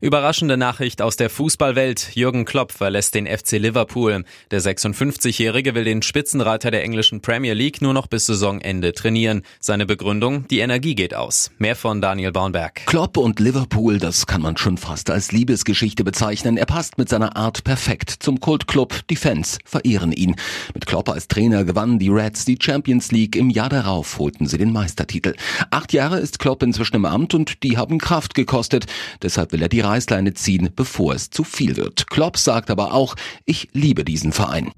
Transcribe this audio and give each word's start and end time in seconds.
Überraschende 0.00 0.56
Nachricht 0.56 1.02
aus 1.02 1.16
der 1.16 1.30
Fußballwelt. 1.30 2.14
Jürgen 2.14 2.44
Klopp 2.44 2.72
verlässt 2.72 3.14
den 3.14 3.26
FC 3.26 3.52
Liverpool. 3.52 4.24
Der 4.50 4.60
56-Jährige 4.60 5.74
will 5.74 5.84
den 5.84 6.02
Spitzenreiter 6.02 6.70
der 6.70 6.82
englischen 6.84 7.20
Premier 7.20 7.54
League 7.54 7.82
nur 7.82 7.94
noch 7.94 8.06
bis 8.06 8.26
Saisonende 8.26 8.92
trainieren. 8.92 9.42
Seine 9.60 9.86
Begründung, 9.86 10.46
die 10.48 10.60
Energie 10.60 10.94
geht 10.94 11.14
aus. 11.14 11.50
Mehr 11.58 11.76
von 11.76 12.00
Daniel 12.00 12.32
Baunberg. 12.32 12.86
Klopp 12.86 13.16
und 13.16 13.40
Liverpool, 13.40 13.98
das 13.98 14.26
kann 14.26 14.42
man 14.42 14.56
schon 14.56 14.78
fast 14.78 15.10
als 15.10 15.32
Liebesgeschichte 15.32 16.04
bezeichnen. 16.04 16.56
Er 16.56 16.66
passt 16.66 16.98
mit 16.98 17.08
seiner 17.08 17.36
Art 17.36 17.64
perfekt 17.64 18.10
zum 18.18 18.40
Kultclub. 18.40 19.00
Die 19.10 19.16
Fans 19.16 19.58
verehren 19.64 20.12
ihn. 20.12 20.36
Mit 20.74 20.86
Klopp 20.86 21.08
als 21.08 21.28
Trainer 21.28 21.64
gewannen 21.64 21.98
die 21.98 22.08
Reds 22.08 22.44
die 22.44 22.58
Champions 22.60 23.12
League. 23.12 23.36
Im 23.36 23.50
Jahr 23.50 23.68
darauf 23.68 24.18
holten 24.18 24.46
sie 24.46 24.58
den 24.58 24.72
Meistertitel. 24.72 25.34
Acht 25.70 25.92
Jahre 25.92 26.18
ist 26.18 26.38
Klopp 26.38 26.62
inzwischen 26.62 26.96
im 26.96 27.04
Amt 27.04 27.34
und 27.34 27.62
die 27.62 27.76
haben 27.76 27.98
Kraft 27.98 28.34
gekostet. 28.34 28.86
Deshalb 29.22 29.52
will 29.52 29.62
er 29.62 29.67
die 29.68 29.80
Reißleine 29.80 30.34
ziehen, 30.34 30.70
bevor 30.74 31.14
es 31.14 31.30
zu 31.30 31.44
viel 31.44 31.76
wird. 31.76 32.08
Klopp 32.08 32.36
sagt 32.36 32.70
aber 32.70 32.92
auch, 32.92 33.14
ich 33.44 33.68
liebe 33.72 34.04
diesen 34.04 34.32
Verein. 34.32 34.72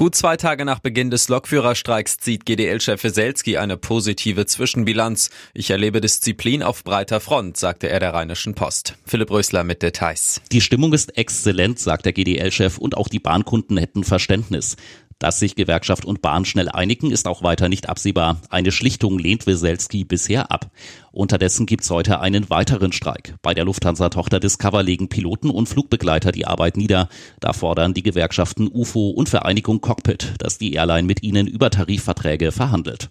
Gut 0.00 0.14
zwei 0.14 0.38
Tage 0.38 0.64
nach 0.64 0.78
Beginn 0.78 1.10
des 1.10 1.28
Lokführerstreiks 1.28 2.16
zieht 2.16 2.46
GDL-Chef 2.46 3.04
Weselski 3.04 3.58
eine 3.58 3.76
positive 3.76 4.46
Zwischenbilanz. 4.46 5.28
Ich 5.52 5.68
erlebe 5.68 6.00
Disziplin 6.00 6.62
auf 6.62 6.84
breiter 6.84 7.20
Front, 7.20 7.58
sagte 7.58 7.90
er 7.90 8.00
der 8.00 8.14
Rheinischen 8.14 8.54
Post. 8.54 8.94
Philipp 9.04 9.30
Rösler 9.30 9.62
mit 9.62 9.82
Details. 9.82 10.40
Die 10.52 10.62
Stimmung 10.62 10.94
ist 10.94 11.18
exzellent, 11.18 11.78
sagt 11.78 12.06
der 12.06 12.14
GDL-Chef, 12.14 12.78
und 12.78 12.96
auch 12.96 13.08
die 13.08 13.18
Bahnkunden 13.18 13.76
hätten 13.76 14.02
Verständnis. 14.02 14.76
Dass 15.20 15.38
sich 15.38 15.54
Gewerkschaft 15.54 16.06
und 16.06 16.22
Bahn 16.22 16.46
schnell 16.46 16.70
einigen, 16.70 17.10
ist 17.10 17.28
auch 17.28 17.42
weiter 17.42 17.68
nicht 17.68 17.90
absehbar. 17.90 18.40
Eine 18.48 18.72
Schlichtung 18.72 19.18
lehnt 19.18 19.46
Weselski 19.46 20.04
bisher 20.04 20.50
ab. 20.50 20.70
Unterdessen 21.12 21.66
gibt's 21.66 21.90
heute 21.90 22.20
einen 22.20 22.48
weiteren 22.48 22.90
Streik. 22.90 23.34
Bei 23.42 23.52
der 23.52 23.66
Lufthansa-Tochter 23.66 24.40
Discover 24.40 24.82
legen 24.82 25.10
Piloten 25.10 25.50
und 25.50 25.68
Flugbegleiter 25.68 26.32
die 26.32 26.46
Arbeit 26.46 26.78
nieder. 26.78 27.10
Da 27.38 27.52
fordern 27.52 27.92
die 27.92 28.02
Gewerkschaften 28.02 28.66
UFO 28.72 29.10
und 29.10 29.28
Vereinigung 29.28 29.82
Cockpit, 29.82 30.32
dass 30.38 30.56
die 30.56 30.72
Airline 30.72 31.06
mit 31.06 31.22
ihnen 31.22 31.46
über 31.46 31.68
Tarifverträge 31.68 32.50
verhandelt. 32.50 33.10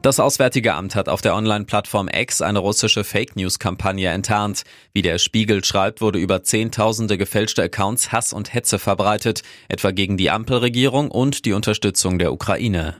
Das 0.00 0.20
Auswärtige 0.20 0.74
Amt 0.74 0.94
hat 0.94 1.08
auf 1.08 1.22
der 1.22 1.34
Online-Plattform 1.34 2.08
X 2.08 2.40
eine 2.40 2.60
russische 2.60 3.02
Fake 3.02 3.34
News-Kampagne 3.34 4.08
enttarnt. 4.10 4.62
Wie 4.92 5.02
der 5.02 5.18
Spiegel 5.18 5.64
schreibt, 5.64 6.00
wurde 6.00 6.20
über 6.20 6.44
Zehntausende 6.44 7.18
gefälschte 7.18 7.64
Accounts 7.64 8.12
Hass 8.12 8.32
und 8.32 8.54
Hetze 8.54 8.78
verbreitet, 8.78 9.42
etwa 9.68 9.90
gegen 9.90 10.16
die 10.16 10.30
Ampelregierung 10.30 11.10
und 11.10 11.44
die 11.44 11.52
Unterstützung 11.52 12.20
der 12.20 12.32
Ukraine. 12.32 12.96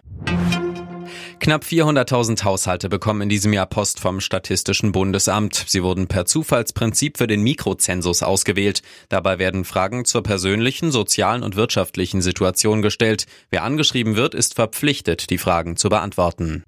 Knapp 1.41 1.63
400.000 1.63 2.43
Haushalte 2.43 2.89
bekommen 2.89 3.23
in 3.23 3.29
diesem 3.29 3.53
Jahr 3.53 3.67
Post 3.67 4.01
vom 4.01 4.21
Statistischen 4.21 4.91
Bundesamt. 4.91 5.65
Sie 5.69 5.85
wurden 5.85 6.09
per 6.09 6.27
Zufallsprinzip 6.27 7.17
für 7.17 7.29
den 7.29 7.43
Mikrozensus 7.43 8.25
ausgewählt. 8.25 8.83
Dabei 9.09 9.39
werden 9.39 9.65
Fragen 9.65 10.05
zur 10.05 10.25
persönlichen, 10.25 10.91
sozialen 10.91 11.45
und 11.45 11.55
wirtschaftlichen 11.55 12.23
Situation 12.23 12.83
gestellt. 12.83 13.27
Wer 13.51 13.63
angeschrieben 13.63 14.17
wird, 14.17 14.35
ist 14.35 14.55
verpflichtet, 14.55 15.31
die 15.31 15.39
Fragen 15.39 15.77
zu 15.77 15.89
beantworten. 15.89 16.65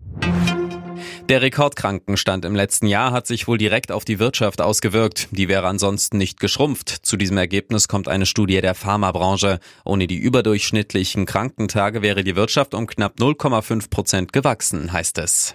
Der 1.31 1.42
Rekordkrankenstand 1.42 2.45
im 2.45 2.56
letzten 2.56 2.89
Jahr 2.89 3.12
hat 3.12 3.28
sich 3.28 3.47
wohl 3.47 3.56
direkt 3.56 3.92
auf 3.92 4.05
die 4.05 4.19
Wirtschaft 4.19 4.61
ausgewirkt. 4.61 5.28
Die 5.31 5.47
wäre 5.47 5.69
ansonsten 5.69 6.19
nicht 6.19 6.41
geschrumpft. 6.41 6.89
Zu 6.89 7.17
diesem 7.17 7.37
Ergebnis 7.37 7.87
kommt 7.87 8.09
eine 8.09 8.27
Studie 8.27 8.61
der 8.61 8.75
Pharmabranche. 8.75 9.61
Ohne 9.84 10.09
die 10.09 10.17
überdurchschnittlichen 10.17 11.27
Krankentage 11.27 12.03
wäre 12.03 12.25
die 12.25 12.34
Wirtschaft 12.34 12.75
um 12.75 12.89
knapp 12.89 13.20
0,5 13.20 13.91
Prozent 13.91 14.33
gewachsen, 14.33 14.92
heißt 14.92 15.19
es. 15.19 15.55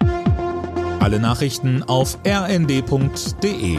Alle 1.02 1.20
Nachrichten 1.20 1.84
auf 1.84 2.20
rnd.de 2.26 3.78